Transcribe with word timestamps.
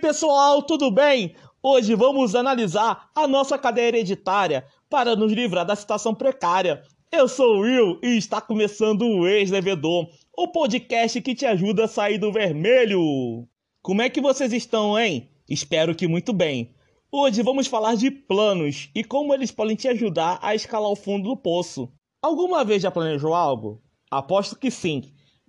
pessoal, 0.00 0.62
tudo 0.62 0.90
bem? 0.90 1.34
Hoje 1.62 1.94
vamos 1.94 2.34
analisar 2.34 3.10
a 3.14 3.28
nossa 3.28 3.58
cadeia 3.58 3.88
hereditária 3.88 4.64
para 4.88 5.14
nos 5.14 5.30
livrar 5.30 5.66
da 5.66 5.76
situação 5.76 6.14
precária. 6.14 6.82
Eu 7.12 7.28
sou 7.28 7.56
o 7.56 7.60
Will 7.60 8.00
e 8.02 8.16
está 8.16 8.40
começando 8.40 9.02
o 9.02 9.28
Ex-Devedor, 9.28 10.08
o 10.34 10.48
podcast 10.48 11.20
que 11.20 11.34
te 11.34 11.44
ajuda 11.44 11.84
a 11.84 11.88
sair 11.88 12.16
do 12.16 12.32
vermelho. 12.32 13.46
Como 13.82 14.00
é 14.00 14.08
que 14.08 14.22
vocês 14.22 14.54
estão, 14.54 14.98
hein? 14.98 15.28
Espero 15.46 15.94
que 15.94 16.08
muito 16.08 16.32
bem. 16.32 16.74
Hoje 17.12 17.42
vamos 17.42 17.66
falar 17.66 17.94
de 17.94 18.10
planos 18.10 18.88
e 18.94 19.04
como 19.04 19.34
eles 19.34 19.50
podem 19.50 19.76
te 19.76 19.86
ajudar 19.86 20.38
a 20.40 20.54
escalar 20.54 20.90
o 20.90 20.96
fundo 20.96 21.28
do 21.28 21.36
poço. 21.36 21.92
Alguma 22.22 22.64
vez 22.64 22.80
já 22.82 22.90
planejou 22.90 23.34
algo? 23.34 23.82
Aposto 24.10 24.56
que 24.56 24.70
sim. 24.70 25.02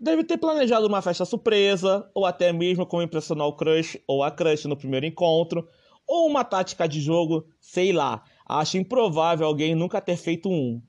Deve 0.04 0.24
ter 0.24 0.40
planejado 0.40 0.88
uma 0.88 1.00
festa 1.00 1.26
surpresa, 1.26 2.10
ou 2.16 2.26
até 2.26 2.52
mesmo 2.52 2.88
como 2.88 3.04
impressionar 3.04 3.46
o 3.46 3.54
crush 3.54 4.02
ou 4.08 4.24
a 4.24 4.32
crush 4.32 4.66
no 4.66 4.76
primeiro 4.76 5.06
encontro, 5.06 5.68
ou 6.08 6.28
uma 6.28 6.44
tática 6.44 6.88
de 6.88 7.00
jogo, 7.00 7.46
sei 7.60 7.94
lá. 7.94 8.24
Acho 8.50 8.80
improvável 8.80 9.46
alguém 9.46 9.76
nunca 9.76 10.02
ter 10.02 10.18
feito 10.18 10.50
um. 10.50 10.82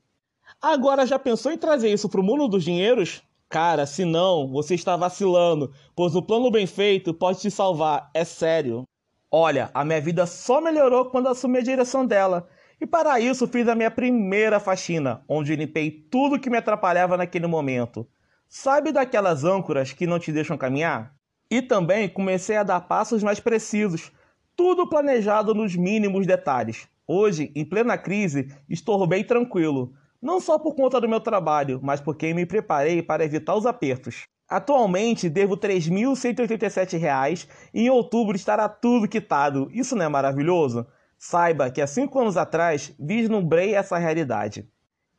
Agora 0.59 1.05
já 1.05 1.19
pensou 1.19 1.51
em 1.51 1.59
trazer 1.59 1.93
isso 1.93 2.09
para 2.09 2.21
o 2.21 2.23
mundo 2.23 2.47
dos 2.47 2.63
dinheiros? 2.63 3.21
Cara, 3.47 3.85
se 3.85 4.03
não, 4.03 4.47
você 4.47 4.73
está 4.73 4.97
vacilando, 4.97 5.71
pois 5.95 6.15
o 6.15 6.23
plano 6.23 6.49
bem 6.49 6.65
feito 6.65 7.13
pode 7.13 7.39
te 7.39 7.51
salvar, 7.51 8.09
é 8.15 8.25
sério. 8.25 8.83
Olha, 9.29 9.69
a 9.75 9.85
minha 9.85 10.01
vida 10.01 10.25
só 10.25 10.59
melhorou 10.59 11.05
quando 11.11 11.29
assumi 11.29 11.59
a 11.59 11.63
direção 11.63 12.03
dela. 12.03 12.47
E 12.81 12.87
para 12.87 13.19
isso 13.19 13.47
fiz 13.47 13.67
a 13.67 13.75
minha 13.75 13.91
primeira 13.91 14.59
faxina, 14.59 15.23
onde 15.29 15.55
limpei 15.55 15.91
tudo 15.91 16.39
que 16.39 16.49
me 16.49 16.57
atrapalhava 16.57 17.15
naquele 17.15 17.45
momento. 17.45 18.07
Sabe 18.47 18.91
daquelas 18.91 19.43
âncoras 19.43 19.93
que 19.93 20.07
não 20.07 20.19
te 20.19 20.31
deixam 20.31 20.57
caminhar? 20.57 21.13
E 21.49 21.61
também 21.61 22.07
comecei 22.07 22.57
a 22.57 22.63
dar 22.63 22.81
passos 22.81 23.23
mais 23.23 23.39
precisos, 23.39 24.11
tudo 24.55 24.87
planejado 24.87 25.53
nos 25.53 25.75
mínimos 25.75 26.27
detalhes. 26.27 26.87
Hoje, 27.07 27.51
em 27.55 27.65
plena 27.65 27.97
crise, 27.97 28.47
estou 28.69 29.05
bem 29.05 29.23
tranquilo, 29.23 29.93
não 30.21 30.39
só 30.39 30.57
por 30.57 30.73
conta 30.75 31.01
do 31.01 31.09
meu 31.09 31.19
trabalho, 31.19 31.79
mas 31.83 31.99
porque 31.99 32.33
me 32.33 32.45
preparei 32.45 33.01
para 33.01 33.25
evitar 33.25 33.55
os 33.55 33.65
apertos. 33.65 34.27
Atualmente 34.47 35.29
devo 35.29 35.55
R$ 35.55 35.61
3.187 35.61 37.47
e 37.73 37.81
em 37.81 37.89
outubro 37.89 38.35
estará 38.35 38.69
tudo 38.69 39.07
quitado. 39.07 39.69
Isso 39.73 39.95
não 39.95 40.05
é 40.05 40.09
maravilhoso? 40.09 40.85
Saiba 41.17 41.71
que 41.71 41.81
há 41.81 41.87
cinco 41.87 42.19
anos 42.19 42.37
atrás 42.37 42.93
vislumbrei 42.99 43.73
essa 43.75 43.97
realidade. 43.97 44.69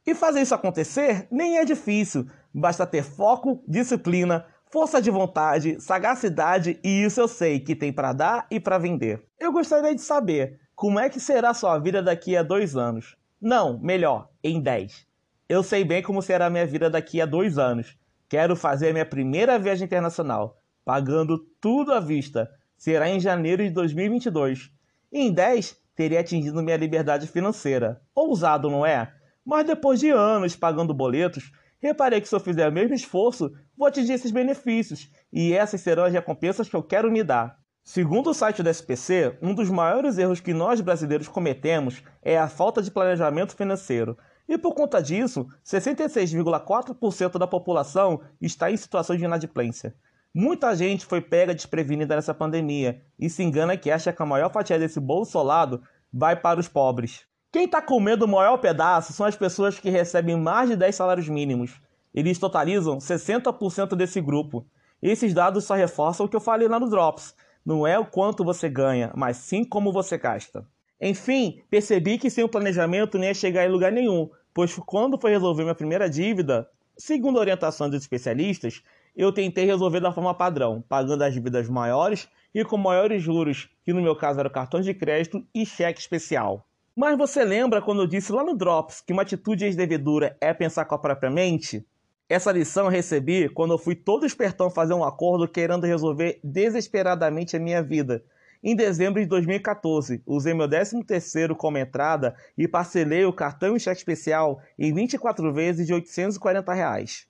E 0.07 0.15
fazer 0.15 0.43
isso 0.43 0.55
acontecer 0.55 1.27
nem 1.31 1.59
é 1.59 1.65
difícil. 1.65 2.27
Basta 2.55 2.87
ter 2.87 3.03
foco, 3.03 3.61
disciplina, 3.67 4.47
força 4.71 5.03
de 5.03 5.11
vontade, 5.11 5.81
sagacidade 5.81 6.79
e 6.85 7.05
isso 7.05 7.21
eu 7.21 7.27
sei 7.27 7.59
que 7.59 7.75
tem 7.75 7.93
para 7.93 8.13
dar 8.13 8.47
e 8.49 8.61
para 8.61 8.79
vender. 8.79 9.25
Eu 9.41 9.51
gostaria 9.51 9.93
de 9.93 10.01
saber 10.01 10.61
como 10.77 11.01
é 11.01 11.09
que 11.09 11.19
será 11.19 11.53
sua 11.53 11.79
vida 11.79 12.01
daqui 12.01 12.37
a 12.37 12.45
dois 12.45 12.77
anos. 12.77 13.17
Não, 13.41 13.79
melhor, 13.81 14.29
em 14.43 14.61
dez. 14.61 15.07
Eu 15.49 15.63
sei 15.63 15.85
bem 15.85 16.03
como 16.03 16.23
será 16.23 16.49
minha 16.49 16.67
vida 16.67 16.89
daqui 16.89 17.21
a 17.21 17.27
dois 17.27 17.59
anos. 17.59 17.99
Quero 18.29 18.55
fazer 18.57 18.93
minha 18.93 19.05
primeira 19.05 19.59
viagem 19.59 19.85
internacional, 19.85 20.61
pagando 20.85 21.39
tudo 21.61 21.93
à 21.93 22.01
vista. 22.01 22.49
Será 22.77 23.09
em 23.09 23.21
janeiro 23.21 23.63
de 23.63 23.71
2022. 23.71 24.71
E 25.13 25.21
em 25.21 25.33
10, 25.33 25.77
teria 25.95 26.21
atingido 26.21 26.63
minha 26.63 26.77
liberdade 26.77 27.27
financeira. 27.27 28.01
Ousado, 28.15 28.71
não 28.71 28.87
é? 28.87 29.13
Mas 29.45 29.67
depois 29.67 30.01
de 30.01 30.11
anos 30.11 30.57
pagando 30.57 30.95
boletos, 30.95 31.53
Reparei 31.85 32.19
que 32.19 32.27
se 32.27 32.35
eu 32.35 32.41
fizer 32.41 32.67
o 32.67 32.73
mesmo 32.73 32.95
esforço, 32.95 33.53
vou 33.77 33.87
atingir 33.87 34.15
esses 34.15 34.31
benefícios, 34.31 35.11
e 35.31 35.53
essas 35.53 35.83
serão 35.83 36.05
as 36.05 36.13
recompensas 36.15 36.67
que 36.67 36.75
eu 36.75 36.83
quero 36.83 37.13
me 37.13 37.23
dar. 37.23 37.59
Segundo 37.83 38.31
o 38.31 38.33
site 38.33 38.63
do 38.63 38.71
SPC, 38.71 39.37
um 39.43 39.55
dos 39.55 39.69
maiores 39.69 40.17
erros 40.17 40.41
que 40.41 40.55
nós 40.55 40.81
brasileiros 40.81 41.29
cometemos 41.29 42.03
é 42.23 42.39
a 42.39 42.49
falta 42.49 42.81
de 42.81 42.91
planejamento 42.91 43.55
financeiro. 43.55 44.17
E 44.49 44.57
por 44.57 44.75
conta 44.75 45.03
disso, 45.03 45.47
66,4% 45.63 47.39
da 47.39 47.47
população 47.47 48.23
está 48.41 48.71
em 48.71 48.79
situação 48.79 49.15
de 49.15 49.27
inadimplência. 49.27 49.95
Muita 50.33 50.75
gente 50.75 51.05
foi 51.05 51.21
pega 51.21 51.55
desprevenida 51.55 52.17
nessa 52.17 52.33
pandemia 52.33 53.03
e 53.19 53.29
se 53.29 53.43
engana 53.43 53.77
que 53.77 53.91
acha 53.91 54.11
que 54.11 54.23
a 54.23 54.27
maior 54.27 54.51
fatia 54.51 54.79
desse 54.79 54.99
bolo 54.99 55.27
solado 55.27 55.83
vai 56.11 56.35
para 56.35 56.59
os 56.59 56.67
pobres. 56.67 57.27
Quem 57.55 57.67
está 57.67 57.81
comendo 57.81 58.25
o 58.25 58.29
maior 58.29 58.57
pedaço 58.57 59.13
são 59.13 59.25
as 59.25 59.37
pessoas 59.37 59.79
que 59.79 59.89
recebem 59.89 60.37
mais 60.37 60.69
de 60.69 60.75
10 60.75 60.93
salários 60.93 61.29
mínimos. 61.29 61.81
Eles 62.13 62.37
totalizam 62.37 62.99
60% 62.99 63.95
desse 63.95 64.21
grupo. 64.21 64.67
Esses 65.01 65.33
dados 65.33 65.63
só 65.63 65.75
reforçam 65.75 66.27
o 66.27 66.29
que 66.29 66.35
eu 66.35 66.41
falei 66.41 66.67
lá 66.67 66.81
no 66.81 66.91
Drops. 66.91 67.33
Não 67.65 67.87
é 67.87 67.97
o 67.97 68.07
quanto 68.07 68.43
você 68.43 68.69
ganha, 68.69 69.13
mas 69.15 69.37
sim 69.37 69.63
como 69.63 69.93
você 69.93 70.19
gasta. 70.19 70.67
Enfim, 71.01 71.63
percebi 71.71 72.19
que 72.19 72.29
sem 72.29 72.43
o 72.43 72.49
planejamento 72.49 73.19
nem 73.19 73.29
ia 73.29 73.35
chegar 73.35 73.65
em 73.65 73.71
lugar 73.71 73.93
nenhum, 73.93 74.29
pois 74.53 74.75
quando 74.75 75.17
foi 75.17 75.31
resolver 75.31 75.63
minha 75.63 75.77
primeira 75.77 76.11
dívida, 76.11 76.69
segundo 76.99 77.39
a 77.39 77.43
orientação 77.43 77.89
dos 77.89 78.03
especialistas, 78.03 78.83
eu 79.15 79.31
tentei 79.31 79.65
resolver 79.65 80.01
da 80.01 80.11
forma 80.11 80.35
padrão, 80.35 80.83
pagando 80.89 81.23
as 81.23 81.33
dívidas 81.33 81.69
maiores 81.69 82.29
e 82.53 82.65
com 82.65 82.77
maiores 82.77 83.23
juros, 83.23 83.71
que 83.85 83.93
no 83.93 84.03
meu 84.03 84.17
caso 84.17 84.41
eram 84.41 84.51
cartões 84.51 84.85
de 84.85 84.93
crédito 84.93 85.47
e 85.55 85.65
cheque 85.65 86.01
especial. 86.01 86.67
Mas 86.97 87.19
você 87.19 87.45
lembra 87.45 87.83
quando 87.83 88.03
eu 88.03 88.07
disse 88.07 88.31
lá 88.31 88.45
no 88.45 88.57
Drops 88.57 89.01
que 89.01 89.13
uma 89.13 89.23
atitude 89.23 89.65
ex-devedora 89.65 90.37
é 90.41 90.55
pensar 90.55 90.85
com 90.85 90.95
a 90.95 90.99
própria 90.99 91.29
mente? 91.29 91.85
Essa 92.29 92.53
lição 92.53 92.85
eu 92.85 92.91
recebi 92.91 93.49
quando 93.49 93.75
eu 93.75 93.79
fui 93.79 93.97
todo 93.97 94.25
espertão 94.25 94.71
fazer 94.71 94.95
um 94.95 95.03
acordo 95.03 95.49
querendo 95.49 95.87
resolver 95.87 96.39
desesperadamente 96.45 97.57
a 97.57 97.59
minha 97.59 97.83
vida. 97.83 98.25
Em 98.63 98.77
dezembro 98.77 99.21
de 99.21 99.27
2014, 99.27 100.23
usei 100.25 100.55
meu 100.55 100.69
13º 100.69 101.57
como 101.57 101.79
entrada 101.79 102.37
e 102.57 102.69
parcelei 102.69 103.25
o 103.25 103.33
cartão 103.33 103.77
e 103.77 103.81
cheque 103.81 103.99
especial 103.99 104.63
em 104.79 104.95
24 104.95 105.53
vezes 105.53 105.89
de 105.89 105.93
840 105.93 106.73
reais. 106.73 107.27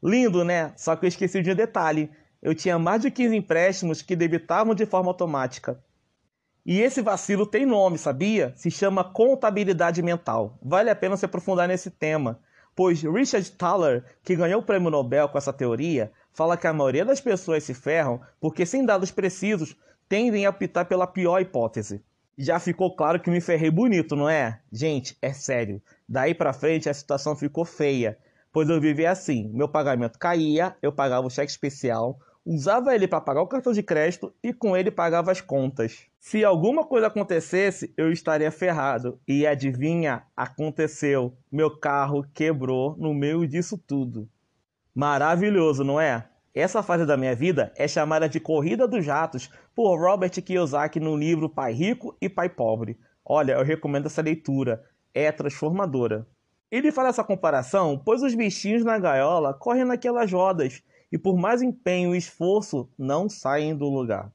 Lindo, 0.00 0.44
né? 0.44 0.72
Só 0.76 0.94
que 0.94 1.04
eu 1.04 1.08
esqueci 1.08 1.42
de 1.42 1.50
um 1.50 1.56
detalhe. 1.56 2.08
Eu 2.40 2.54
tinha 2.54 2.78
mais 2.78 3.02
de 3.02 3.10
15 3.10 3.34
empréstimos 3.34 4.00
que 4.00 4.14
debitavam 4.14 4.76
de 4.76 4.86
forma 4.86 5.10
automática. 5.10 5.82
E 6.68 6.80
esse 6.80 7.00
vacilo 7.00 7.46
tem 7.46 7.64
nome, 7.64 7.96
sabia? 7.96 8.52
Se 8.56 8.72
chama 8.72 9.04
contabilidade 9.04 10.02
mental. 10.02 10.58
Vale 10.60 10.90
a 10.90 10.96
pena 10.96 11.16
se 11.16 11.24
aprofundar 11.24 11.68
nesse 11.68 11.92
tema, 11.92 12.40
pois 12.74 13.00
Richard 13.02 13.48
Thaler, 13.52 14.04
que 14.24 14.34
ganhou 14.34 14.60
o 14.60 14.64
prêmio 14.64 14.90
Nobel 14.90 15.28
com 15.28 15.38
essa 15.38 15.52
teoria, 15.52 16.10
fala 16.32 16.56
que 16.56 16.66
a 16.66 16.72
maioria 16.72 17.04
das 17.04 17.20
pessoas 17.20 17.62
se 17.62 17.72
ferram 17.72 18.20
porque, 18.40 18.66
sem 18.66 18.84
dados 18.84 19.12
precisos, 19.12 19.76
tendem 20.08 20.44
a 20.44 20.50
optar 20.50 20.86
pela 20.86 21.06
pior 21.06 21.40
hipótese. 21.40 22.02
Já 22.36 22.58
ficou 22.58 22.96
claro 22.96 23.20
que 23.20 23.30
me 23.30 23.40
ferrei 23.40 23.70
bonito, 23.70 24.16
não 24.16 24.28
é? 24.28 24.58
Gente, 24.72 25.16
é 25.22 25.32
sério. 25.32 25.80
Daí 26.08 26.34
pra 26.34 26.52
frente 26.52 26.90
a 26.90 26.94
situação 26.94 27.36
ficou 27.36 27.64
feia, 27.64 28.18
pois 28.52 28.68
eu 28.68 28.80
vivia 28.80 29.12
assim: 29.12 29.48
meu 29.54 29.68
pagamento 29.68 30.18
caía, 30.18 30.76
eu 30.82 30.92
pagava 30.92 31.28
o 31.28 31.30
cheque 31.30 31.52
especial, 31.52 32.18
usava 32.46 32.94
ele 32.94 33.08
para 33.08 33.20
pagar 33.20 33.42
o 33.42 33.48
cartão 33.48 33.72
de 33.72 33.82
crédito 33.82 34.32
e 34.40 34.52
com 34.52 34.76
ele 34.76 34.92
pagava 34.92 35.32
as 35.32 35.40
contas. 35.40 36.06
Se 36.20 36.44
alguma 36.44 36.84
coisa 36.86 37.08
acontecesse, 37.08 37.92
eu 37.96 38.12
estaria 38.12 38.52
ferrado. 38.52 39.18
E 39.26 39.44
adivinha? 39.44 40.22
Aconteceu. 40.36 41.36
Meu 41.50 41.76
carro 41.76 42.24
quebrou 42.32 42.96
no 42.96 43.12
meio 43.12 43.48
disso 43.48 43.76
tudo. 43.76 44.28
Maravilhoso, 44.94 45.82
não 45.82 46.00
é? 46.00 46.28
Essa 46.54 46.82
fase 46.82 47.04
da 47.04 47.16
minha 47.16 47.34
vida 47.34 47.72
é 47.76 47.88
chamada 47.88 48.28
de 48.28 48.38
Corrida 48.38 48.86
dos 48.86 49.04
Ratos 49.04 49.50
por 49.74 49.96
Robert 50.00 50.30
Kiyosaki 50.30 51.00
no 51.00 51.16
livro 51.16 51.50
Pai 51.50 51.72
Rico 51.72 52.16
e 52.20 52.28
Pai 52.28 52.48
Pobre. 52.48 52.96
Olha, 53.24 53.54
eu 53.54 53.64
recomendo 53.64 54.06
essa 54.06 54.22
leitura. 54.22 54.84
É 55.12 55.32
transformadora. 55.32 56.26
Ele 56.70 56.92
faz 56.92 57.08
essa 57.08 57.24
comparação 57.24 58.00
pois 58.02 58.22
os 58.22 58.34
bichinhos 58.34 58.84
na 58.84 58.98
gaiola 58.98 59.52
correm 59.52 59.84
naquelas 59.84 60.32
rodas 60.32 60.82
e 61.16 61.18
por 61.18 61.38
mais 61.38 61.62
empenho 61.62 62.14
e 62.14 62.18
esforço 62.18 62.90
não 62.98 63.26
saem 63.26 63.74
do 63.74 63.88
lugar. 63.88 64.30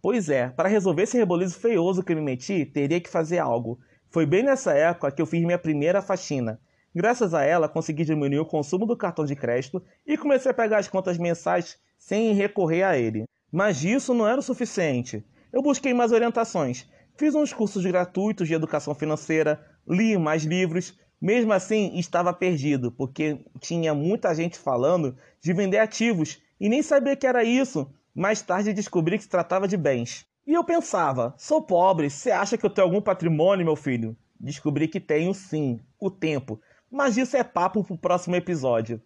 Pois 0.00 0.30
é, 0.30 0.48
para 0.48 0.66
resolver 0.66 1.02
esse 1.02 1.18
reboliço 1.18 1.60
feioso 1.60 2.02
que 2.02 2.14
me 2.14 2.22
meti, 2.22 2.64
teria 2.64 2.98
que 2.98 3.10
fazer 3.10 3.38
algo. 3.38 3.78
Foi 4.08 4.24
bem 4.24 4.42
nessa 4.42 4.72
época 4.72 5.12
que 5.12 5.20
eu 5.20 5.26
fiz 5.26 5.42
minha 5.44 5.58
primeira 5.58 6.00
faxina. 6.00 6.58
Graças 6.94 7.34
a 7.34 7.44
ela, 7.44 7.68
consegui 7.68 8.06
diminuir 8.06 8.38
o 8.38 8.46
consumo 8.46 8.86
do 8.86 8.96
cartão 8.96 9.26
de 9.26 9.36
crédito 9.36 9.82
e 10.06 10.16
comecei 10.16 10.50
a 10.50 10.54
pegar 10.54 10.78
as 10.78 10.88
contas 10.88 11.18
mensais 11.18 11.78
sem 11.98 12.32
recorrer 12.32 12.84
a 12.84 12.96
ele. 12.96 13.26
Mas 13.52 13.84
isso 13.84 14.14
não 14.14 14.26
era 14.26 14.40
o 14.40 14.42
suficiente. 14.42 15.22
Eu 15.52 15.60
busquei 15.60 15.92
mais 15.92 16.10
orientações, 16.10 16.88
fiz 17.18 17.34
uns 17.34 17.52
cursos 17.52 17.84
gratuitos 17.84 18.48
de 18.48 18.54
educação 18.54 18.94
financeira, 18.94 19.62
li 19.86 20.16
mais 20.16 20.44
livros, 20.44 20.98
mesmo 21.22 21.52
assim, 21.52 21.96
estava 21.96 22.32
perdido, 22.32 22.90
porque 22.90 23.38
tinha 23.60 23.94
muita 23.94 24.34
gente 24.34 24.58
falando 24.58 25.16
de 25.40 25.52
vender 25.52 25.78
ativos 25.78 26.42
e 26.58 26.68
nem 26.68 26.82
sabia 26.82 27.14
que 27.14 27.28
era 27.28 27.44
isso. 27.44 27.88
Mais 28.12 28.42
tarde 28.42 28.72
descobri 28.72 29.16
que 29.16 29.22
se 29.22 29.30
tratava 29.30 29.68
de 29.68 29.76
bens. 29.76 30.26
E 30.44 30.52
eu 30.52 30.64
pensava: 30.64 31.32
sou 31.38 31.62
pobre, 31.62 32.10
você 32.10 32.32
acha 32.32 32.58
que 32.58 32.66
eu 32.66 32.70
tenho 32.70 32.88
algum 32.88 33.00
patrimônio, 33.00 33.64
meu 33.64 33.76
filho? 33.76 34.16
Descobri 34.38 34.88
que 34.88 34.98
tenho 34.98 35.32
sim, 35.32 35.78
o 36.00 36.10
tempo. 36.10 36.60
Mas 36.90 37.16
isso 37.16 37.36
é 37.36 37.44
papo 37.44 37.84
para 37.84 37.94
o 37.94 37.98
próximo 37.98 38.34
episódio. 38.34 39.00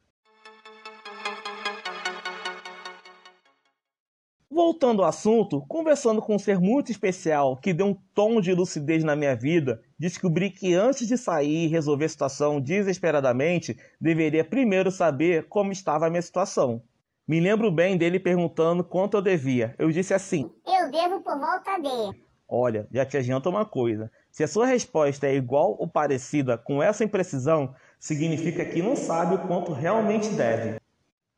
Voltando 4.56 5.02
ao 5.02 5.08
assunto, 5.10 5.60
conversando 5.68 6.22
com 6.22 6.36
um 6.36 6.38
ser 6.38 6.58
muito 6.58 6.90
especial 6.90 7.58
que 7.58 7.74
deu 7.74 7.88
um 7.88 7.94
tom 8.14 8.40
de 8.40 8.54
lucidez 8.54 9.04
na 9.04 9.14
minha 9.14 9.36
vida, 9.36 9.82
descobri 9.98 10.48
que 10.48 10.72
antes 10.72 11.06
de 11.06 11.18
sair 11.18 11.66
e 11.66 11.68
resolver 11.68 12.06
a 12.06 12.08
situação 12.08 12.58
desesperadamente, 12.58 13.76
deveria 14.00 14.42
primeiro 14.42 14.90
saber 14.90 15.46
como 15.46 15.72
estava 15.72 16.06
a 16.06 16.08
minha 16.08 16.22
situação. 16.22 16.82
Me 17.28 17.38
lembro 17.38 17.70
bem 17.70 17.98
dele 17.98 18.18
perguntando 18.18 18.82
quanto 18.82 19.18
eu 19.18 19.20
devia. 19.20 19.74
Eu 19.78 19.90
disse 19.90 20.14
assim: 20.14 20.50
Eu 20.66 20.90
devo 20.90 21.20
por 21.20 21.38
volta 21.38 21.76
de. 21.78 22.18
Olha, 22.48 22.88
já 22.90 23.04
te 23.04 23.18
adianto 23.18 23.50
uma 23.50 23.66
coisa. 23.66 24.10
Se 24.30 24.42
a 24.42 24.48
sua 24.48 24.64
resposta 24.64 25.26
é 25.26 25.34
igual 25.34 25.76
ou 25.78 25.86
parecida 25.86 26.56
com 26.56 26.82
essa 26.82 27.04
imprecisão, 27.04 27.74
significa 27.98 28.64
que 28.64 28.80
não 28.80 28.96
sabe 28.96 29.34
o 29.34 29.46
quanto 29.46 29.74
realmente 29.74 30.30
deve. 30.30 30.80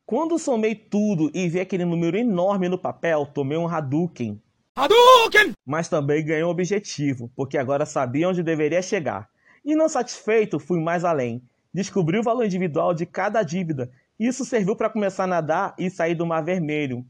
Quando 0.09 0.39
somei 0.39 0.73
tudo 0.73 1.29
e 1.35 1.47
vi 1.47 1.59
aquele 1.59 1.85
número 1.85 2.17
enorme 2.17 2.67
no 2.67 2.79
papel, 2.79 3.27
tomei 3.27 3.59
um 3.59 3.67
Hadouken. 3.67 4.41
Hadouken! 4.75 5.53
Mas 5.63 5.87
também 5.87 6.25
ganhei 6.25 6.43
um 6.43 6.49
objetivo, 6.49 7.31
porque 7.35 7.59
agora 7.59 7.85
sabia 7.85 8.27
onde 8.27 8.41
deveria 8.41 8.81
chegar. 8.81 9.29
E 9.63 9.75
não 9.75 9.87
satisfeito, 9.87 10.57
fui 10.57 10.81
mais 10.81 11.05
além. 11.05 11.43
Descobri 11.71 12.17
o 12.17 12.23
valor 12.23 12.43
individual 12.43 12.91
de 12.91 13.05
cada 13.05 13.43
dívida. 13.43 13.91
Isso 14.19 14.43
serviu 14.43 14.75
para 14.75 14.89
começar 14.89 15.25
a 15.25 15.27
nadar 15.27 15.75
e 15.77 15.91
sair 15.91 16.15
do 16.15 16.25
mar 16.25 16.41
vermelho. 16.43 17.05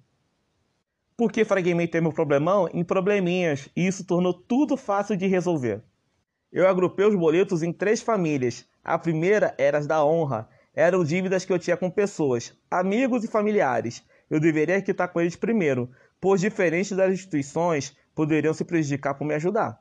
Porque 1.15 1.45
fragmentei 1.45 2.01
meu 2.01 2.11
problemão 2.11 2.67
em 2.73 2.83
probleminhas 2.83 3.69
e 3.77 3.87
isso 3.87 4.05
tornou 4.05 4.33
tudo 4.33 4.75
fácil 4.75 5.15
de 5.15 5.25
resolver. 5.25 5.81
Eu 6.51 6.67
agrupei 6.67 7.05
os 7.05 7.15
boletos 7.15 7.63
em 7.63 7.71
três 7.71 8.01
famílias. 8.01 8.67
A 8.83 8.99
primeira 8.99 9.55
era 9.57 9.77
as 9.77 9.87
da 9.87 10.03
honra, 10.03 10.49
eram 10.79 11.03
dívidas 11.03 11.43
que 11.43 11.51
eu 11.51 11.59
tinha 11.59 11.75
com 11.75 11.91
pessoas, 11.91 12.53
amigos 12.71 13.25
e 13.25 13.27
familiares. 13.27 14.01
Eu 14.29 14.39
deveria 14.39 14.81
quitar 14.81 15.09
com 15.09 15.19
eles 15.19 15.35
primeiro, 15.35 15.91
pois 16.21 16.39
diferente 16.39 16.95
das 16.95 17.11
instituições, 17.11 17.97
poderiam 18.15 18.53
se 18.53 18.63
prejudicar 18.63 19.13
por 19.13 19.25
me 19.25 19.33
ajudar. 19.33 19.77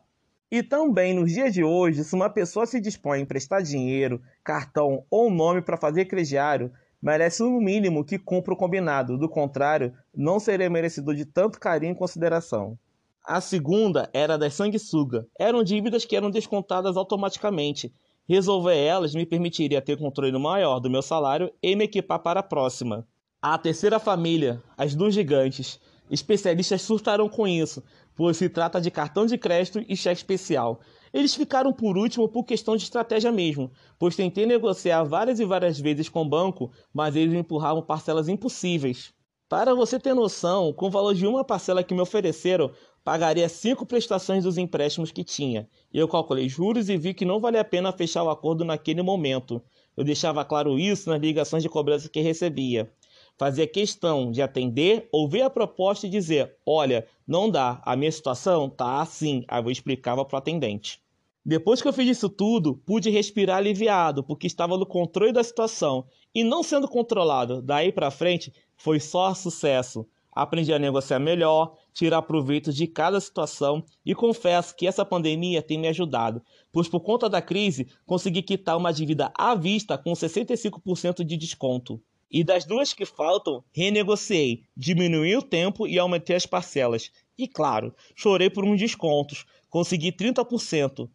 E 0.51 0.61
também 0.61 1.15
nos 1.15 1.31
dias 1.31 1.55
de 1.55 1.63
hoje, 1.63 2.03
se 2.03 2.17
uma 2.17 2.29
pessoa 2.29 2.67
se 2.67 2.81
dispõe 2.81 3.21
a 3.21 3.23
emprestar 3.23 3.63
dinheiro, 3.63 4.21
cartão 4.43 5.05
ou 5.09 5.31
nome 5.31 5.63
para 5.63 5.77
fazer 5.77 6.07
crediário, 6.07 6.73
merece 7.01 7.45
no 7.45 7.61
mínimo 7.61 8.05
que 8.05 8.19
cumpra 8.19 8.53
o 8.53 8.57
combinado, 8.57 9.17
do 9.17 9.29
contrário, 9.29 9.95
não 10.13 10.41
serei 10.41 10.69
merecedor 10.69 11.15
de 11.15 11.25
tanto 11.25 11.61
carinho 11.61 11.93
e 11.93 11.97
consideração. 11.97 12.77
A 13.25 13.41
segunda 13.41 14.11
era 14.13 14.37
das 14.37 14.55
sanguessuga. 14.55 15.29
Eram 15.39 15.63
dívidas 15.63 16.05
que 16.05 16.17
eram 16.17 16.29
descontadas 16.29 16.97
automaticamente, 16.97 17.95
Resolver 18.29 18.77
elas 18.77 19.15
me 19.15 19.25
permitiria 19.25 19.81
ter 19.81 19.97
controle 19.97 20.37
maior 20.39 20.81
do 20.81 20.91
meu 20.91 21.01
salário 21.01 21.51
e 21.63 21.75
me 21.75 21.85
equipar 21.85 22.19
para 22.19 22.41
a 22.41 22.43
próxima. 22.43 23.09
A 23.41 23.57
terceira 23.57 23.99
família, 23.99 24.63
as 24.77 24.95
dos 24.95 25.15
gigantes. 25.15 25.81
Especialistas 26.11 26.83
surtaram 26.83 27.27
com 27.27 27.49
isso, 27.49 27.83
pois 28.15 28.37
se 28.37 28.51
trata 28.51 28.83
de 28.83 28.91
cartão 28.91 29.25
de 29.25 29.39
crédito 29.39 29.83
e 29.89 29.97
cheque 29.97 30.19
especial. 30.19 30.81
Eles 31.11 31.35
ficaram 31.35 31.73
por 31.73 31.97
último 31.97 32.29
por 32.29 32.45
questão 32.45 32.77
de 32.77 32.83
estratégia 32.83 33.33
mesmo, 33.33 33.71
pois 33.99 34.15
tentei 34.15 34.45
negociar 34.45 35.05
várias 35.05 35.41
e 35.41 35.47
várias 35.47 35.81
vezes 35.81 36.11
com 36.11 36.21
o 36.21 36.29
banco, 36.29 36.71
mas 36.93 37.17
eles 37.17 37.33
empurravam 37.33 37.83
parcelas 37.83 38.29
impossíveis. 38.29 39.15
Para 39.49 39.75
você 39.75 39.99
ter 39.99 40.13
noção, 40.13 40.75
com 40.75 40.89
o 40.89 40.91
valor 40.91 41.15
de 41.15 41.27
uma 41.27 41.43
parcela 41.43 41.83
que 41.83 41.95
me 41.95 42.03
ofereceram, 42.03 42.71
pagaria 43.03 43.49
cinco 43.49 43.87
prestações 43.87 44.45
dos 44.45 44.59
empréstimos 44.59 45.11
que 45.11 45.25
tinha. 45.25 45.67
Eu 45.91 46.07
calculei 46.07 46.51
juros 46.51 46.91
e 46.91 46.99
vi 46.99 47.15
que 47.15 47.25
não 47.25 47.41
valia 47.41 47.63
a 47.63 47.65
pena 47.65 47.91
fechar 47.91 48.23
o 48.23 48.29
acordo 48.29 48.63
naquele 48.63 49.01
momento. 49.01 49.63
Eu 49.97 50.05
deixava 50.05 50.45
claro 50.45 50.79
isso 50.79 51.09
nas 51.09 51.19
ligações 51.19 51.63
de 51.63 51.69
cobrança 51.71 52.11
que 52.11 52.21
recebia. 52.21 52.93
Fazia 53.39 53.67
questão 53.67 54.31
de 54.31 54.43
atender, 54.43 55.09
ouvir 55.11 55.41
a 55.41 55.49
proposta 55.49 56.07
e 56.07 56.11
dizer: 56.11 56.57
Olha, 56.67 57.07
não 57.27 57.49
dá, 57.49 57.81
a 57.87 57.97
minha 57.97 58.13
situação 58.13 58.69
tá 58.69 59.01
assim. 59.01 59.47
Aí 59.49 59.63
eu 59.63 59.71
explicava 59.71 60.27
para 60.27 60.37
o 60.37 60.39
atendente. 60.39 61.01
Depois 61.43 61.81
que 61.81 61.89
eu 61.89 61.93
fiz 61.95 62.07
isso 62.07 62.29
tudo, 62.29 62.77
pude 62.85 63.09
respirar 63.09 63.57
aliviado, 63.57 64.23
porque 64.23 64.47
estava 64.47 64.77
no 64.77 64.85
controle 64.85 65.33
da 65.33 65.43
situação 65.43 66.05
e 66.35 66.45
não 66.45 66.63
sendo 66.63 66.87
controlado. 66.87 67.63
Daí 67.63 67.91
para 67.91 68.11
frente, 68.11 68.53
foi 68.79 68.99
só 68.99 69.35
sucesso 69.35 70.07
aprendi 70.43 70.73
a 70.73 70.79
negociar 70.79 71.19
melhor, 71.19 71.75
tirar 71.93 72.23
proveito 72.23 72.73
de 72.73 72.87
cada 72.87 73.21
situação 73.21 73.85
e 74.07 74.15
confesso 74.15 74.75
que 74.77 74.87
essa 74.87 75.05
pandemia 75.05 75.61
tem 75.61 75.77
me 75.77 75.89
ajudado, 75.89 76.41
pois 76.73 76.89
por 76.89 77.01
conta 77.01 77.29
da 77.29 77.43
crise 77.43 77.89
consegui 78.07 78.43
quitar 78.43 78.77
uma 78.77 78.93
dívida 78.93 79.33
à 79.37 79.55
vista 79.57 79.99
com 79.99 80.13
65% 80.13 81.25
de 81.25 81.37
desconto. 81.37 82.01
E 82.31 82.45
das 82.45 82.65
duas 82.65 82.93
que 82.93 83.07
faltam, 83.07 83.65
renegociei, 83.73 84.63
diminuí 84.77 85.35
o 85.37 85.43
tempo 85.43 85.89
e 85.89 85.99
aumentei 85.99 86.37
as 86.37 86.47
parcelas. 86.47 87.11
E 87.37 87.49
claro, 87.49 87.95
chorei 88.15 88.51
por 88.51 88.65
uns 88.65 88.79
descontos, 88.79 89.45
consegui 89.69 90.13
30%. 90.13 91.09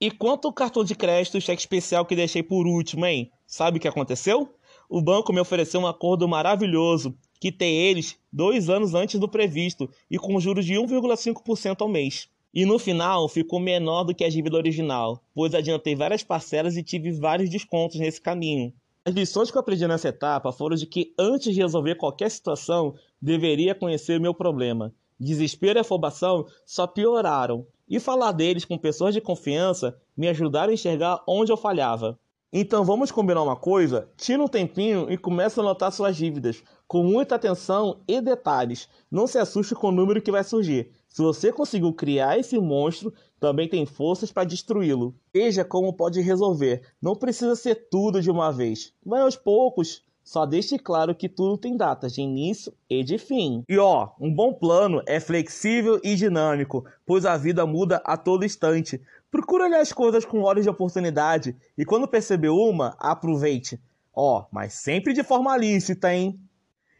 E 0.00 0.10
quanto 0.10 0.48
ao 0.48 0.52
cartão 0.52 0.82
de 0.82 0.94
crédito 0.94 1.38
e 1.38 1.40
cheque 1.40 1.60
especial 1.60 2.04
que 2.04 2.16
deixei 2.16 2.42
por 2.42 2.66
último, 2.66 3.06
hein? 3.06 3.30
Sabe 3.46 3.78
o 3.78 3.80
que 3.80 3.86
aconteceu? 3.86 4.53
O 4.88 5.00
banco 5.00 5.32
me 5.32 5.40
ofereceu 5.40 5.80
um 5.80 5.86
acordo 5.86 6.28
maravilhoso 6.28 7.14
quitei 7.44 7.74
eles 7.74 8.18
dois 8.32 8.70
anos 8.70 8.94
antes 8.94 9.20
do 9.20 9.28
previsto 9.28 9.90
e 10.10 10.18
com 10.18 10.40
juros 10.40 10.64
de 10.64 10.74
1,5% 10.74 11.82
ao 11.82 11.88
mês. 11.88 12.26
E 12.54 12.64
no 12.64 12.78
final 12.78 13.28
ficou 13.28 13.60
menor 13.60 14.04
do 14.04 14.14
que 14.14 14.24
a 14.24 14.30
dívida 14.30 14.56
original, 14.56 15.22
pois 15.34 15.54
adiantei 15.54 15.94
várias 15.94 16.22
parcelas 16.22 16.74
e 16.74 16.82
tive 16.82 17.12
vários 17.12 17.50
descontos 17.50 18.00
nesse 18.00 18.18
caminho. 18.18 18.72
As 19.04 19.12
lições 19.12 19.50
que 19.50 19.58
eu 19.58 19.60
aprendi 19.60 19.86
nessa 19.86 20.08
etapa 20.08 20.52
foram 20.52 20.74
de 20.74 20.86
que 20.86 21.12
antes 21.18 21.52
de 21.52 21.60
resolver 21.60 21.96
qualquer 21.96 22.30
situação, 22.30 22.94
deveria 23.20 23.74
conhecer 23.74 24.18
o 24.18 24.22
meu 24.22 24.32
problema. 24.32 24.94
Desespero 25.20 25.78
e 25.78 25.82
afobação 25.82 26.46
só 26.64 26.86
pioraram, 26.86 27.66
e 27.86 28.00
falar 28.00 28.32
deles 28.32 28.64
com 28.64 28.78
pessoas 28.78 29.12
de 29.12 29.20
confiança 29.20 29.94
me 30.16 30.28
ajudaram 30.28 30.70
a 30.70 30.74
enxergar 30.74 31.22
onde 31.28 31.52
eu 31.52 31.56
falhava. 31.58 32.18
Então 32.56 32.84
vamos 32.84 33.10
combinar 33.10 33.42
uma 33.42 33.56
coisa? 33.56 34.08
Tira 34.16 34.40
um 34.40 34.46
tempinho 34.46 35.10
e 35.10 35.18
começa 35.18 35.60
a 35.60 35.64
anotar 35.64 35.90
suas 35.90 36.16
dívidas, 36.16 36.62
com 36.86 37.02
muita 37.02 37.34
atenção 37.34 38.00
e 38.06 38.20
detalhes. 38.20 38.88
Não 39.10 39.26
se 39.26 39.38
assuste 39.38 39.74
com 39.74 39.88
o 39.88 39.90
número 39.90 40.22
que 40.22 40.30
vai 40.30 40.44
surgir. 40.44 40.92
Se 41.08 41.20
você 41.20 41.50
conseguiu 41.50 41.92
criar 41.92 42.38
esse 42.38 42.56
monstro, 42.56 43.12
também 43.40 43.68
tem 43.68 43.84
forças 43.84 44.30
para 44.30 44.44
destruí-lo. 44.44 45.16
Veja 45.34 45.64
como 45.64 45.96
pode 45.96 46.20
resolver. 46.20 46.82
Não 47.02 47.16
precisa 47.16 47.56
ser 47.56 47.88
tudo 47.90 48.22
de 48.22 48.30
uma 48.30 48.52
vez. 48.52 48.92
Vai 49.04 49.22
aos 49.22 49.34
poucos. 49.34 50.04
Só 50.24 50.46
deixe 50.46 50.78
claro 50.78 51.14
que 51.14 51.28
tudo 51.28 51.58
tem 51.58 51.76
datas 51.76 52.14
de 52.14 52.22
início 52.22 52.72
e 52.88 53.04
de 53.04 53.18
fim. 53.18 53.62
E 53.68 53.76
ó, 53.76 54.12
um 54.18 54.34
bom 54.34 54.54
plano 54.54 55.02
é 55.06 55.20
flexível 55.20 56.00
e 56.02 56.16
dinâmico, 56.16 56.82
pois 57.04 57.26
a 57.26 57.36
vida 57.36 57.66
muda 57.66 58.00
a 58.06 58.16
todo 58.16 58.44
instante. 58.44 59.02
Procure 59.30 59.64
olhar 59.64 59.82
as 59.82 59.92
coisas 59.92 60.24
com 60.24 60.40
olhos 60.40 60.64
de 60.64 60.70
oportunidade 60.70 61.54
e 61.76 61.84
quando 61.84 62.08
perceber 62.08 62.48
uma, 62.48 62.96
aproveite. 62.98 63.78
Ó, 64.14 64.46
mas 64.50 64.72
sempre 64.72 65.12
de 65.12 65.22
forma 65.22 65.54
lícita, 65.58 66.14
hein? 66.14 66.40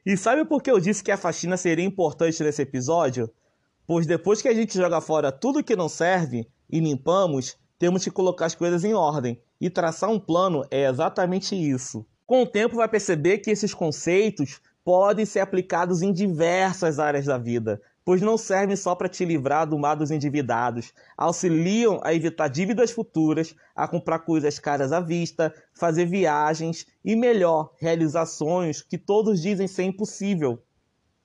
E 0.05 0.19
sabe 0.19 0.45
por 0.45 0.63
que 0.63 0.71
eu 0.71 0.79
disse 0.79 1.03
que 1.03 1.11
a 1.11 1.17
faxina 1.17 1.57
seria 1.57 1.85
importante 1.85 2.43
nesse 2.43 2.61
episódio? 2.61 3.31
Pois 3.87 4.07
depois 4.07 4.43
que 4.43 4.49
a 4.49 4.55
gente 4.55 4.77
joga 4.77 5.01
fora 5.01 5.33
tudo 5.33 5.65
que 5.65 5.75
não 5.75 5.89
serve 5.89 6.47
e 6.69 6.79
limpamos, 6.79 7.57
temos 7.79 8.05
que 8.05 8.11
colocar 8.11 8.45
as 8.45 8.55
coisas 8.55 8.85
em 8.85 8.93
ordem. 8.93 9.41
E 9.59 9.71
traçar 9.71 10.11
um 10.11 10.21
plano 10.21 10.63
é 10.71 10.87
exatamente 10.87 11.55
isso. 11.55 12.05
Com 12.27 12.43
o 12.43 12.47
tempo 12.47 12.77
vai 12.77 12.89
perceber 12.89 13.39
que 13.39 13.51
esses 13.51 13.75
conceitos 13.75 14.61
podem 14.83 15.27
ser 15.27 15.41
aplicados 15.41 16.01
em 16.01 16.13
diversas 16.13 16.99
áreas 16.99 17.27
da 17.27 17.37
vida, 17.37 17.81
pois 18.03 18.23
não 18.23 18.39
servem 18.39 18.77
só 18.77 18.95
para 18.95 19.09
te 19.09 19.25
livrar 19.25 19.67
do 19.67 19.79
mar 19.79 19.95
dos 19.95 20.11
endividados, 20.11 20.93
auxiliam 21.17 22.01
a 22.03 22.15
evitar 22.15 22.49
dívidas 22.49 22.91
futuras, 22.91 23.55
a 23.75 23.87
comprar 23.87 24.21
coisas 24.21 24.59
caras 24.59 24.91
à 24.91 25.01
vista, 25.01 25.55
fazer 25.75 26.07
viagens 26.07 26.87
e, 27.05 27.15
melhor, 27.15 27.73
realizar 27.79 28.25
sonhos 28.25 28.81
que 28.81 28.97
todos 28.97 29.43
dizem 29.43 29.67
ser 29.67 29.85
impossível. 29.85 30.63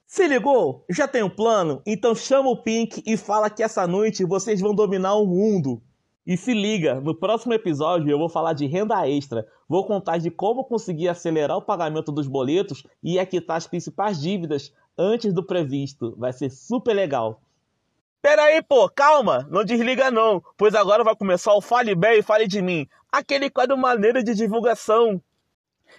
Se 0.06 0.28
ligou? 0.28 0.86
Já 0.90 1.08
tem 1.08 1.24
um 1.24 1.30
plano? 1.30 1.82
Então 1.86 2.16
chama 2.16 2.50
o 2.50 2.64
Pink 2.64 3.04
e 3.06 3.16
fala 3.16 3.50
que 3.50 3.62
essa 3.62 3.86
noite 3.86 4.26
vocês 4.26 4.60
vão 4.60 4.74
dominar 4.74 5.16
o 5.16 5.26
mundo. 5.26 5.82
E 6.30 6.38
se 6.38 6.54
liga, 6.54 7.02
no 7.02 7.16
próximo 7.16 7.56
episódio 7.56 8.12
eu 8.12 8.20
vou 8.20 8.30
falar 8.30 8.54
de 8.54 8.68
renda 8.68 9.10
extra. 9.10 9.48
Vou 9.68 9.84
contar 9.84 10.20
de 10.20 10.30
como 10.30 10.64
conseguir 10.64 11.08
acelerar 11.08 11.58
o 11.58 11.62
pagamento 11.64 12.12
dos 12.12 12.28
boletos 12.28 12.84
e 13.04 13.26
quitar 13.26 13.58
as 13.58 13.66
principais 13.66 14.22
dívidas 14.22 14.72
antes 14.96 15.34
do 15.34 15.44
previsto. 15.44 16.14
Vai 16.16 16.32
ser 16.32 16.52
super 16.52 16.94
legal. 16.94 17.42
Pera 18.22 18.44
aí, 18.44 18.62
pô, 18.62 18.88
calma, 18.88 19.48
não 19.50 19.66
desliga 19.66 20.12
não, 20.12 20.40
pois 20.56 20.76
agora 20.76 21.04
vai 21.04 21.16
começar 21.16 21.52
o 21.56 21.62
Fale 21.62 21.96
Bem 21.96 22.20
e 22.20 22.22
Fale 22.22 22.48
de 22.48 22.62
Mim, 22.62 22.88
aquele 23.12 23.50
quadro 23.50 23.76
maneiro 23.76 24.24
de 24.24 24.36
divulgação. 24.36 25.20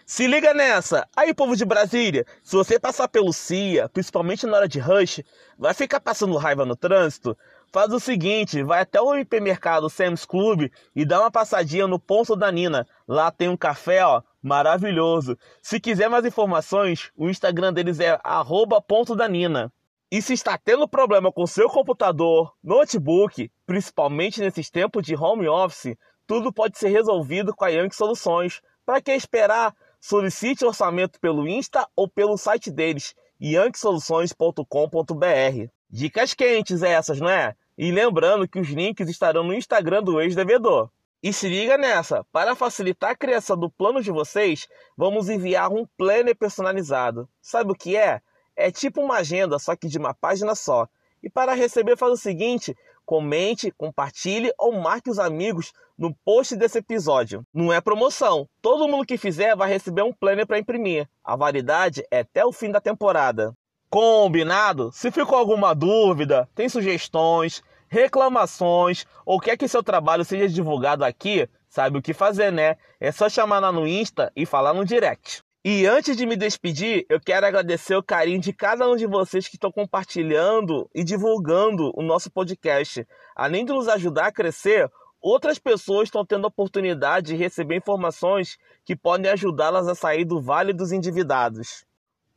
Se 0.07 0.29
liga 0.29 0.55
nessa! 0.55 1.09
Aí, 1.17 1.35
povo 1.35 1.57
de 1.57 1.65
Brasília, 1.65 2.25
se 2.43 2.55
você 2.55 2.79
passar 2.79 3.09
pelo 3.09 3.33
CIA, 3.33 3.89
principalmente 3.89 4.47
na 4.47 4.59
hora 4.59 4.69
de 4.69 4.79
rush, 4.79 5.25
vai 5.59 5.75
ficar 5.75 5.99
passando 5.99 6.37
raiva 6.37 6.65
no 6.65 6.77
trânsito? 6.77 7.37
Faz 7.73 7.93
o 7.93 8.01
seguinte, 8.01 8.65
vai 8.65 8.81
até 8.81 9.01
o 9.01 9.15
hipermercado 9.15 9.89
Sam's 9.89 10.25
Club 10.25 10.69
e 10.95 11.05
dá 11.05 11.21
uma 11.21 11.31
passadinha 11.31 11.87
no 11.87 12.01
Ponto 12.01 12.35
da 12.35 12.51
Nina. 12.51 12.85
Lá 13.07 13.31
tem 13.31 13.49
um 13.49 13.57
café, 13.57 14.05
ó, 14.05 14.23
maravilhoso. 14.43 15.39
Se 15.63 15.79
quiser 15.79 16.09
mais 16.09 16.25
informações, 16.25 17.13
o 17.17 17.29
Instagram 17.29 17.73
deles 17.73 18.01
é 18.01 18.19
arroba 18.25 18.83
ponto 18.83 19.15
da 19.15 19.29
Nina. 19.29 19.73
E 20.11 20.21
se 20.21 20.33
está 20.33 20.59
tendo 20.59 20.89
problema 20.89 21.31
com 21.31 21.47
seu 21.47 21.69
computador, 21.69 22.53
notebook, 22.61 23.49
principalmente 23.65 24.41
nesses 24.41 24.69
tempos 24.69 25.05
de 25.05 25.15
home 25.15 25.47
office, 25.47 25.97
tudo 26.27 26.53
pode 26.53 26.77
ser 26.77 26.89
resolvido 26.89 27.55
com 27.55 27.65
a 27.65 27.69
Yankee 27.69 27.95
Soluções. 27.95 28.61
Para 28.85 29.01
que 29.01 29.13
esperar? 29.13 29.73
Solicite 30.01 30.65
orçamento 30.65 31.21
pelo 31.21 31.47
Insta 31.47 31.87
ou 31.95 32.09
pelo 32.09 32.37
site 32.37 32.73
deles, 32.73 33.15
yankeesoluções.com.br. 33.41 35.69
Dicas 35.89 36.35
quentes 36.35 36.83
essas, 36.83 37.21
não 37.21 37.29
é? 37.29 37.55
E 37.83 37.91
lembrando 37.91 38.47
que 38.47 38.61
os 38.61 38.69
links 38.69 39.09
estarão 39.09 39.43
no 39.43 39.55
Instagram 39.55 40.03
do 40.03 40.21
ex-devedor. 40.21 40.91
E 41.23 41.33
se 41.33 41.49
liga 41.49 41.79
nessa, 41.79 42.23
para 42.31 42.55
facilitar 42.55 43.13
a 43.13 43.17
criação 43.17 43.57
do 43.57 43.71
plano 43.71 44.03
de 44.03 44.11
vocês, 44.11 44.69
vamos 44.95 45.31
enviar 45.31 45.73
um 45.73 45.87
planner 45.97 46.37
personalizado. 46.37 47.27
Sabe 47.41 47.73
o 47.73 47.75
que 47.75 47.97
é? 47.97 48.21
É 48.55 48.71
tipo 48.71 49.01
uma 49.01 49.17
agenda, 49.17 49.59
só 49.59 49.75
que 49.75 49.89
de 49.89 49.97
uma 49.97 50.13
página 50.13 50.55
só. 50.55 50.87
E 51.23 51.31
para 51.31 51.55
receber 51.55 51.97
faz 51.97 52.13
o 52.13 52.17
seguinte, 52.19 52.77
comente, 53.07 53.71
compartilhe 53.71 54.53
ou 54.59 54.73
marque 54.73 55.09
os 55.09 55.19
amigos 55.19 55.73
no 55.97 56.15
post 56.23 56.57
desse 56.57 56.81
episódio. 56.81 57.47
Não 57.51 57.73
é 57.73 57.81
promoção. 57.81 58.47
Todo 58.61 58.89
mundo 58.89 59.07
que 59.07 59.17
fizer 59.17 59.57
vai 59.57 59.71
receber 59.71 60.03
um 60.03 60.13
planner 60.13 60.47
para 60.47 60.59
imprimir. 60.59 61.09
A 61.25 61.35
validade 61.35 62.05
é 62.11 62.19
até 62.19 62.45
o 62.45 62.53
fim 62.53 62.71
da 62.71 62.79
temporada. 62.79 63.55
Combinado? 63.89 64.93
Se 64.93 65.11
ficou 65.11 65.39
alguma 65.39 65.75
dúvida, 65.75 66.47
tem 66.55 66.69
sugestões, 66.69 67.61
reclamações 67.91 69.05
ou 69.27 69.41
quer 69.41 69.57
que 69.57 69.69
seu 69.69 69.83
trabalho 69.83 70.25
seja 70.25 70.49
divulgado 70.49 71.05
aqui, 71.05 71.49
sabe 71.69 71.99
o 71.99 72.03
que 72.03 72.15
fazer, 72.15 72.53
né? 72.53 72.77
É 73.01 73.11
só 73.11 73.29
chamar 73.29 73.59
lá 73.59 73.73
no 73.73 73.87
Insta 73.87 74.33
e 74.35 74.47
falar 74.47 74.73
no 74.73 74.85
direct. 74.85 75.43
E 75.63 75.85
antes 75.87 76.17
de 76.17 76.25
me 76.25 76.37
despedir, 76.37 77.05
eu 77.11 77.21
quero 77.21 77.45
agradecer 77.45 77.95
o 77.95 78.03
carinho 78.03 78.41
de 78.41 78.51
cada 78.51 78.89
um 78.89 78.97
de 78.97 79.07
vocês 79.07 79.47
que 79.47 79.57
estão 79.57 79.71
compartilhando 79.71 80.89
e 80.95 81.05
divulgando 81.05 81.93
o 81.95 82.03
nosso 82.03 82.31
podcast. 82.31 83.07
Além 83.37 83.67
de 83.67 83.73
nos 83.73 83.87
ajudar 83.87 84.29
a 84.29 84.33
crescer, 84.33 84.91
outras 85.21 85.59
pessoas 85.59 86.05
estão 86.05 86.25
tendo 86.25 86.47
a 86.47 86.49
oportunidade 86.49 87.27
de 87.27 87.37
receber 87.37 87.77
informações 87.77 88.57
que 88.87 88.97
podem 88.97 89.31
ajudá-las 89.31 89.87
a 89.87 89.95
sair 89.95 90.25
do 90.25 90.41
vale 90.41 90.73
dos 90.73 90.93
endividados. 90.93 91.85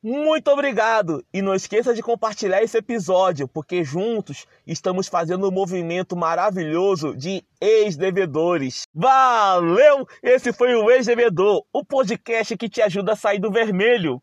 Muito 0.05 0.49
obrigado! 0.51 1.23
E 1.33 1.41
não 1.41 1.55
esqueça 1.55 1.93
de 1.93 2.03
compartilhar 2.03 2.61
esse 2.61 2.77
episódio, 2.77 3.47
porque 3.47 3.85
juntos 3.85 4.45
estamos 4.67 5.07
fazendo 5.07 5.47
um 5.47 5.51
movimento 5.51 6.13
maravilhoso 6.13 7.15
de 7.15 7.41
ex-devedores. 7.61 8.83
Valeu! 8.93 10.05
Esse 10.21 10.51
foi 10.51 10.75
o 10.75 10.91
Ex-Devedor, 10.91 11.63
o 11.71 11.85
podcast 11.85 12.57
que 12.57 12.67
te 12.67 12.81
ajuda 12.81 13.13
a 13.13 13.15
sair 13.15 13.39
do 13.39 13.49
vermelho. 13.49 14.21